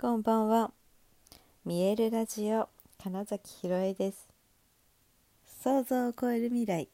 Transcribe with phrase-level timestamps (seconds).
[0.00, 0.72] こんばんは。
[1.66, 4.30] 見えるラジオ金崎ひろえです。
[5.62, 6.88] 想像を超える未来。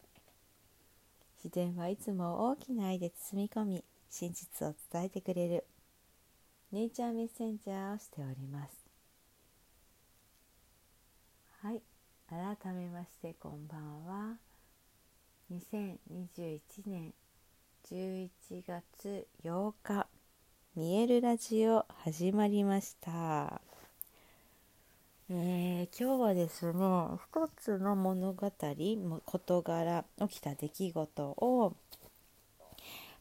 [1.45, 5.65] 自然はいつも大きな愛で包み込み、真実を伝えてくれる。
[6.73, 8.75] ネイチャーメッセンジャーをしております。
[11.63, 11.83] はい、
[12.29, 14.37] 改めましてこんばんは。
[15.53, 17.15] 2021年
[17.89, 18.31] 11
[18.67, 20.06] 月8日。
[20.77, 23.63] 見えるラジオ始まりました、
[25.31, 26.73] えー今日はですね
[27.33, 31.75] 一つの物語事柄起きた出来事を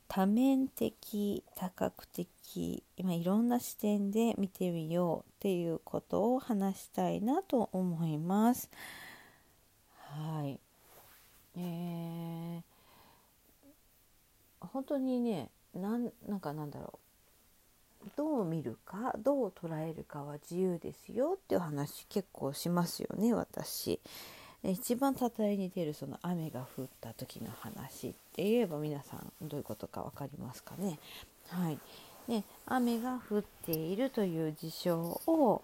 [0.09, 8.69] 多面的多角的今いろんな視点で見てみようっていうことを話したいなと思います。
[9.99, 10.59] はい。
[11.57, 12.61] えー
[14.59, 17.04] 本当にねなんなんかなんだろう。
[18.15, 23.99] どう見るかどう捉えるかは自由ですよっていう話結構しますよね私。
[24.63, 30.97] 一番例えに出るその雨が降った時の話って言えば皆さんどういうことか分かりますかね。
[31.49, 31.77] はい、
[32.27, 35.61] で雨が降っているという事象を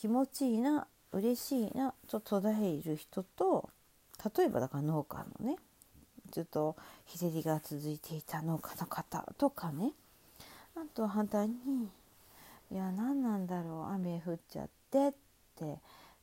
[0.00, 3.68] 気持ちいいな嬉しいなと捉える人と
[4.36, 5.56] 例えばだから農家のね
[6.30, 6.76] ずっと
[7.06, 9.92] 日照りが続いていた農家の方とかね
[10.74, 11.88] あと反対に
[12.70, 15.12] 「いや何なんだろう雨降っちゃって」っ
[15.56, 15.78] て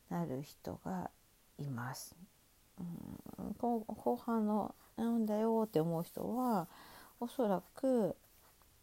[0.08, 1.10] なる人が
[1.58, 2.14] います。
[2.78, 6.68] うん、後半の「なんだよ」って思う人は
[7.20, 8.16] おそらく、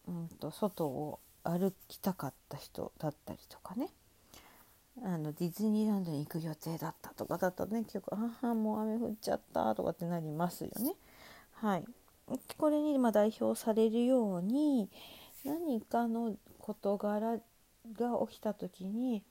[0.07, 3.89] うん、と外を歩きたかった人だったりとかね
[5.01, 10.95] あのディズニーランドに行く予定だったとかだとね結構「ああもう雨降っちゃった」とかってなりますよね。
[11.63, 11.85] はい、
[12.57, 14.89] これにま代表されるように
[15.45, 17.39] 何かの事柄が
[18.27, 19.23] 起きた時に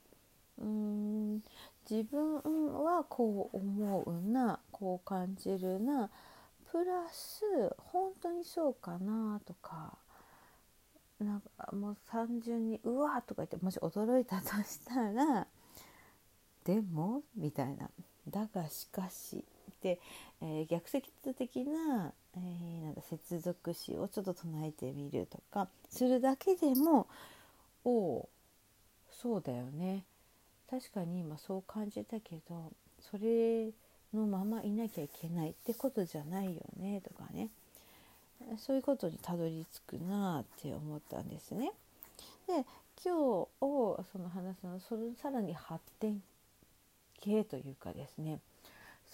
[0.57, 1.43] うーん
[1.91, 2.37] 自分
[2.85, 6.09] はこう思うなこう感じるな
[6.71, 7.43] プラス
[7.77, 9.99] 本当にそうかなとか
[11.21, 15.47] なんかもう単純に「うわ!」とか言ってもし驚いたとしたら
[16.65, 17.91] 「でも?」みたいな
[18.27, 19.45] 「だがしかし」、
[19.91, 27.07] えー逆説的な,、えーなんか接続詞をちょっと唱えてみるとかするだけでも
[27.85, 28.29] 「おお
[29.11, 30.05] そうだよね。
[30.71, 33.71] 確かに今そう感じたけどそれ
[34.15, 37.51] のままいなきゃいけないってことじゃないよね」とかね。
[38.59, 41.73] そういうことにたどり着くなって思ったんですね。
[42.47, 42.65] で
[43.05, 43.19] 今日
[43.61, 46.23] をその話すのはそれさらに発展
[47.21, 48.41] 系というかですね。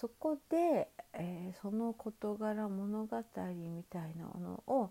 [0.00, 3.16] そこで、えーその事柄物語
[3.54, 4.90] みたいなものを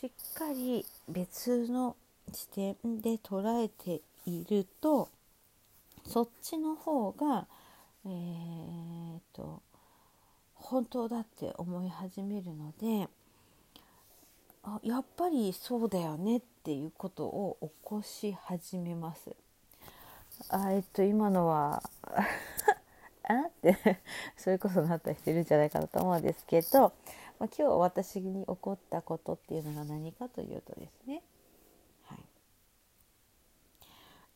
[0.00, 1.96] しっかり別の
[2.32, 5.08] 視点で捉えていると
[6.04, 7.46] そっちの方が
[8.06, 9.62] えーっと
[10.54, 13.08] 本当だって思い始めるので
[14.62, 19.34] あやっぱりそうだよねっていうことを起こし始めます。
[20.48, 21.82] あえっと今のは
[23.30, 23.76] あって
[24.36, 26.92] それこそなった人いるんじゃないかなと思うんですけど、
[27.38, 31.22] まあ、今日私に起こったことっていうのが何かというとですね、
[32.04, 32.18] はい、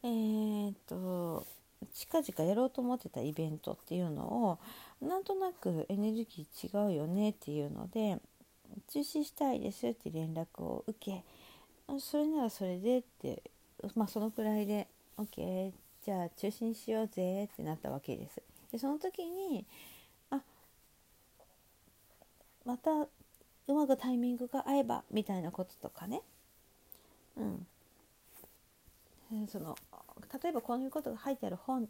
[0.05, 1.47] えーっと
[1.93, 4.59] 近々やろうと思ってたイベントっていうのを
[5.01, 8.19] なんとなくエネルギー違うよねっていうので
[8.89, 11.25] 中止したいですって連絡を受け
[11.99, 13.43] それならそれでって
[13.95, 14.89] まあそのくらいで
[15.19, 15.73] OK
[16.05, 18.43] じゃあ中止にしようぜってなったわけです。
[18.75, 19.65] でその時に
[20.31, 20.41] あ
[22.65, 23.09] またう
[23.69, 26.23] まくタイミングが合えばみたいなこととかね。
[27.37, 27.67] うん。
[29.47, 29.79] その
[30.43, 31.89] 例えばこういうことが書いてある本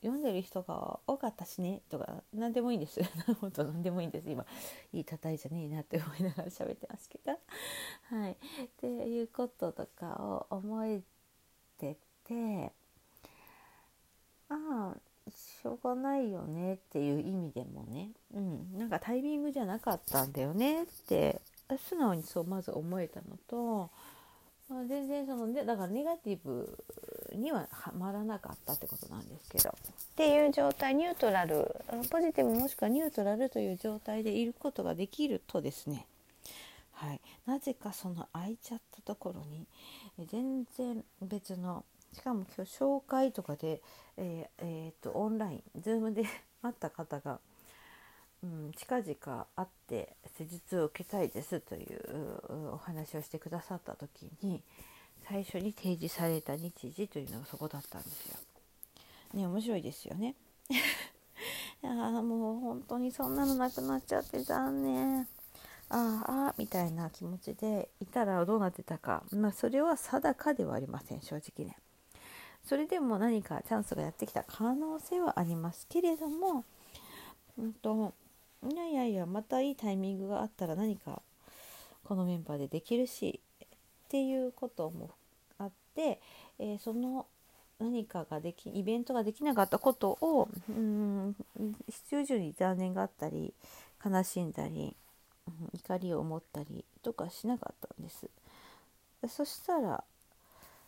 [0.00, 3.02] 読んでる人が多かったしねとか何でもいいんです。
[3.38, 4.30] 本当何でもいいんです。
[4.30, 4.46] 今
[4.94, 7.38] いい叩いじゃねえなって思いながら喋ってますけど。
[8.08, 8.32] はい。
[8.32, 8.36] っ
[8.78, 11.02] ていうこととかを思え
[11.76, 12.72] てて
[14.48, 14.96] ああ
[15.30, 21.40] しょうがないよねっていう意味でもね、うん、なんかタイミングじゃなかったんだよねって
[21.88, 23.90] 素直にそうまず思えたのと、
[24.68, 26.78] まあ、全然そのねだからネガティブ
[27.34, 29.70] にははまらなかったってことなんですけど。
[29.70, 29.72] っ
[30.16, 31.76] ていう状態ニュートラル
[32.10, 36.06] ポジティブもしくはニュートラルという状態でいることができるとですね。
[36.92, 39.66] はい、なぜかその空いちゃったところに
[40.30, 43.82] 全然別のしかも今日紹介とかで、
[44.16, 46.24] えーえーとオンライン Zoom で
[46.62, 47.40] 会った方が
[48.42, 54.62] うん、近々会って施術を受けたいですというお話をしてくださった時に
[55.28, 58.38] 最初に提示された日時というのがそこだったんですよ。
[59.34, 60.34] ね面白いですよね。
[60.70, 65.28] いやもう本当にそんなのなくなっちゃって残念。
[65.88, 71.76] ああみたいな気持ちでいたらどうなってたか、まあ、それは定かではありません正直ね。
[72.66, 76.64] それでも何かチャンスがやってきた可能性はありますけれども、
[77.58, 78.12] うんと、
[78.68, 81.22] いやいやいやまたいいタイミングがあったら何か
[82.04, 83.68] このメンバーでできるしっ
[84.08, 85.10] ていうことも
[85.58, 86.20] あって、
[86.58, 87.26] えー、その
[87.78, 91.36] 何かができイベントができなかったことをうん
[91.88, 93.54] 必要以上に残念があったり
[94.04, 94.96] 悲しんだり、
[95.72, 98.28] 怒りを持ったりとかしなかったんです。
[99.28, 100.04] そしたら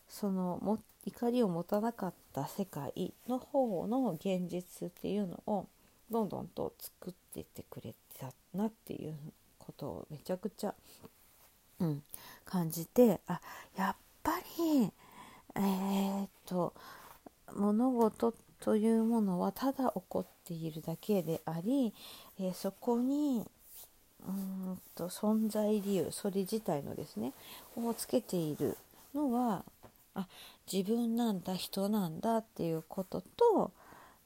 [0.08, 5.66] そのも怒りを持たなかった世界の方の現実っていうのを
[6.10, 9.14] どんどんと作っていってくれたなっていう
[9.58, 10.74] ことをめちゃくちゃ、
[11.80, 12.02] うん、
[12.44, 13.40] 感じてあ
[13.76, 14.90] やっぱり
[15.54, 16.72] えー、っと
[17.54, 21.92] 物事というものはただ起こっているだけであり、
[22.40, 23.44] えー、そこに
[24.26, 27.32] うんと存在理由それ自体のですね
[27.76, 28.76] をつけている
[29.14, 29.64] のは
[30.18, 30.26] あ
[30.70, 33.72] 自分なんだ人なんだっていうことと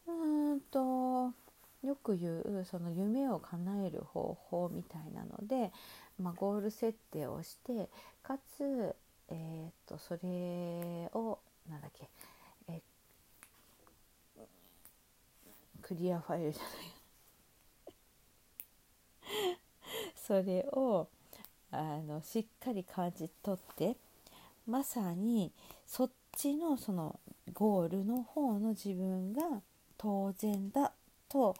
[0.06, 1.32] うんと
[1.86, 5.70] よく言うその夢を叶える方法みたいなので、
[6.18, 7.90] まあ、ゴール設定をして
[8.22, 8.94] かつ、
[9.28, 12.08] えー、っとそれをなんだっけ、
[12.68, 12.80] え
[15.82, 16.72] クリアファイルじゃない。
[20.16, 21.08] それを
[21.70, 23.96] あのしっかり感じ取って
[24.66, 25.52] まさに
[25.86, 27.18] そっちのその
[27.52, 29.62] ゴールの方の自分が
[29.98, 30.92] 当然だ
[31.28, 31.54] と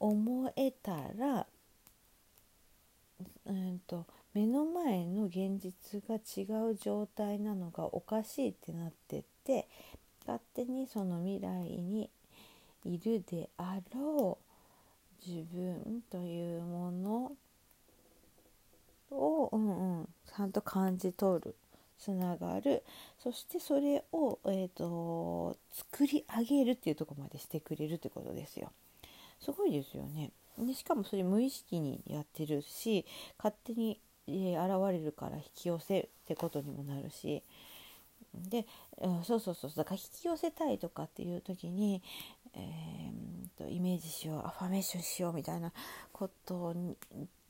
[0.00, 1.46] 思えたら、
[3.46, 9.66] うんと、目の前の現実が違う状態なのがおかしいってなってって
[10.26, 12.10] 勝手にその未来に
[12.84, 17.32] いるであろう自分というもの
[19.10, 21.54] を、うんうん、ゃんと感じ取る
[21.98, 22.84] つながる
[23.22, 28.70] そしてそれを、えーと、作り上げるっていうとこまでしてくれるってことですよ。
[29.40, 30.30] すごいですよね。
[30.58, 33.04] でしかもそれ無意識にやってるし
[33.38, 37.42] 勝手に、えー、現れるから引き寄せってことにもなるし
[38.34, 38.66] で、
[39.00, 42.02] うん、そうそうそうだから引き寄せたいとかっていう時に、
[42.54, 45.72] えー、とイメージしようアファメーションしようみたいな
[46.12, 46.74] こと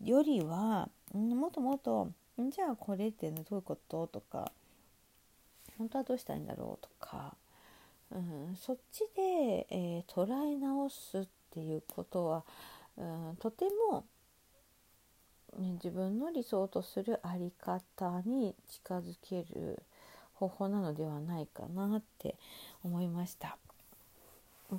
[0.03, 4.07] よりはもっともっとじゃあこれってどういうこと？
[4.07, 4.53] とか
[5.77, 6.85] 本当はどうしたいんだろう？
[6.85, 7.35] とか、
[8.13, 12.45] うん、そっちで、えー、捉え直すっていうことは、
[12.97, 14.05] うん、とても、
[15.59, 19.83] ね、自分の理想とする在り方に近づける
[20.35, 22.37] 方法なのではないかなって
[22.85, 23.59] 思いました。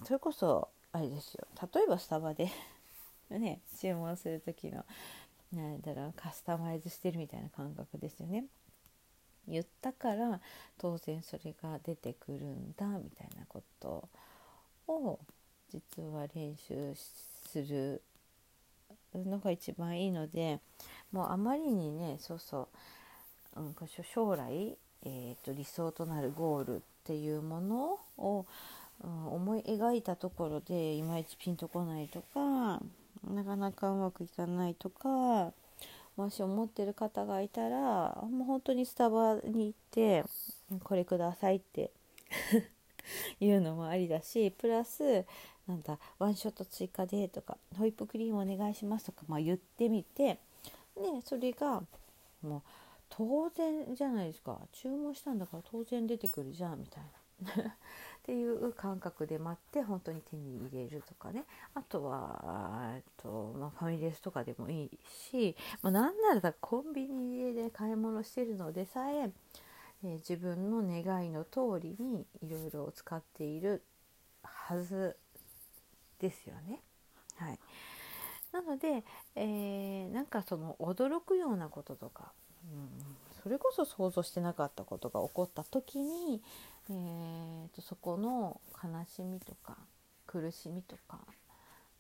[0.06, 1.46] それこそあれですよ。
[1.74, 2.50] 例えばスタバで
[3.30, 4.86] ね注文する時の
[5.54, 8.46] なんだろうカスタマイズしてるみたいな感覚ですよね。
[9.48, 10.40] 言ったから
[10.78, 14.08] 当然それが出てくるんだみたいなこと
[14.88, 15.20] を
[15.72, 18.02] 実は練習する
[19.16, 20.60] のが一番いいので
[21.12, 22.70] もうあまりにねそうそ
[23.56, 23.76] う、うん、
[24.14, 28.46] 将来、えーと、理想となるゴールっていうものを、
[29.04, 32.82] うん、思い描いたところでいまいちピンとこないとか
[33.28, 35.54] なかなかうまくいかないとか
[36.16, 40.24] もし思ってる方がいたらもう本当にスタバに行って
[40.84, 41.92] これくださいって
[43.40, 45.26] いうのもありだしプラス
[45.68, 50.40] なんだワンショット追加でとかホイップクリームお願いしますとか、まあ、言ってみて
[50.96, 51.84] でそれが
[52.42, 52.62] もう
[53.10, 54.60] 当然じゃないですか。
[54.72, 57.04] 注文したんだから当然出てくるじゃんみたい
[57.58, 57.76] な。
[58.30, 64.90] っていう感覚で待って本当に手に入れるとかねあとはえっと、まあ、ファミレスとかでもいい
[65.32, 69.32] し、まあ、なんならコンビニで買い物してるのでさえ
[70.04, 73.82] えー、自分の願いの通りにいろいろ使っている
[74.44, 75.18] はず
[76.20, 76.82] ですよね。
[77.38, 77.60] はい、
[78.54, 79.04] なので、
[79.36, 82.32] えー、なんかその驚くようなこととか、
[82.64, 82.90] うん、
[83.42, 86.42] それこそ想像してなかったことが起こった時に、
[86.90, 89.78] えーと、そこの悲しみとか
[90.26, 91.20] 苦しみとか、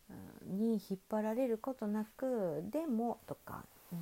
[0.10, 4.00] うん、に引っ張られることなくでもとか、うん、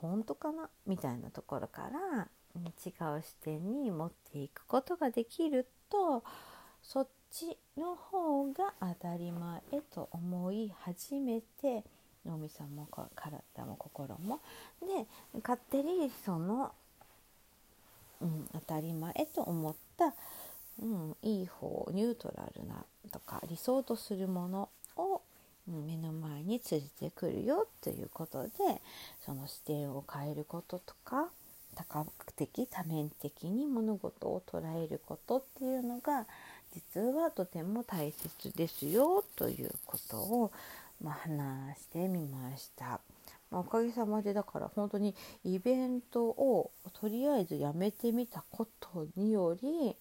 [0.00, 1.82] 本当かなみたいなところか
[2.14, 6.22] らうん違う視点に持っていくことができると
[6.82, 9.60] そっちの方が当たり前
[9.94, 11.84] と思い始めて
[12.26, 14.40] 脳みそも体も心も
[14.80, 15.06] で
[15.42, 16.72] 勝手にその、
[18.20, 20.14] うん、当たり前と思った、
[20.82, 25.22] うん、いい方ニュートラルなとか理想とするものを
[25.66, 28.50] 目の前に連れてくるよということで
[29.24, 31.28] その視点を変えることとか
[31.74, 36.26] 多角的多面的に物事を捉えることっていうのが
[36.74, 40.52] 実はとても大切ですよということを、
[41.02, 43.00] まあ、話してみました。
[43.50, 45.14] まあ、おかげさまでだから本当に
[45.44, 49.96] イベントをとりあえずやめてみたことにより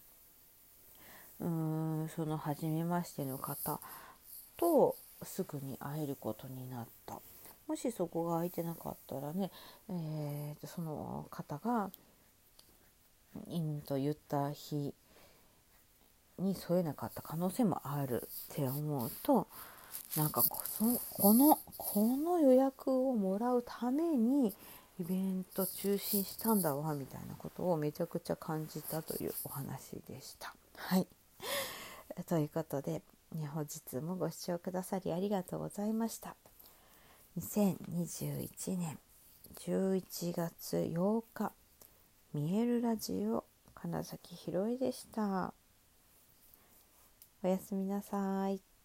[1.40, 3.80] うーんその初めましての方
[4.58, 7.20] とすぐに会えることになった。
[7.68, 9.52] もしそこが空いてなかったらね、
[9.90, 11.92] えー、とその方が
[13.48, 14.94] 「いん」と言った日
[16.40, 19.48] に添えなかった可能性もあるって思うと
[20.16, 24.54] なんかこのこのこの予約をもらうために
[25.00, 30.56] イベント中止したんだわみたいなことをめちゃくちゃ感じたというお話でした。
[30.76, 31.08] はい
[32.28, 33.02] ということで
[33.54, 36.36] 本日もご視聴くださりありがとうございました。
[37.38, 38.98] 2021年
[39.60, 41.52] 11月8日
[42.34, 43.44] 見えるラジオ
[43.76, 45.54] 金崎ひろえでした。
[47.44, 48.77] おやすみなさい。